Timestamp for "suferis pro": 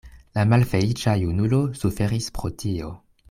1.83-2.53